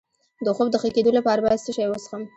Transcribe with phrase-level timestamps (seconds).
[0.45, 2.21] د خوب د ښه کیدو لپاره باید څه شی وڅښم؟